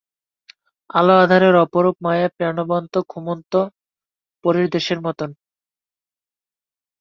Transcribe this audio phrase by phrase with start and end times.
[0.89, 2.31] আলো-আঁধারের অপরূপ মায়ায়
[2.69, 3.53] বনপ্রাস্ত ঘুমন্ত
[4.43, 5.25] পরীর দেশের মতো।